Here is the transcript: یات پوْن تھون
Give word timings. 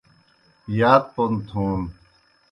یات 0.77 1.03
پوْن 1.13 1.31
تھون 1.47 1.79